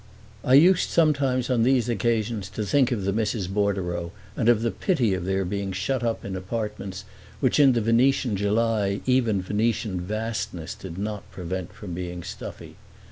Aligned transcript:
I 0.43 0.55
used 0.55 0.89
sometimes 0.89 1.47
on 1.51 1.61
these 1.61 1.87
occasions 1.87 2.49
to 2.57 2.65
think 2.65 2.91
of 2.91 3.03
the 3.05 3.13
Misses 3.13 3.47
Bordereau 3.47 4.11
and 4.35 4.49
of 4.49 4.63
the 4.63 4.71
pity 4.71 5.13
of 5.13 5.25
their 5.25 5.45
being 5.45 5.71
shut 5.71 6.01
up 6.03 6.25
in 6.25 6.35
apartments 6.35 7.05
which 7.39 7.59
in 7.59 7.73
the 7.73 7.81
Venetian 7.81 8.35
July 8.35 9.01
even 9.05 9.43
Venetian 9.43 10.01
vastness 10.01 10.73
did 10.73 10.97
not 10.97 11.29
prevent 11.29 11.71
from 11.71 11.93
being 11.93 12.23
stuffy. 12.23 12.77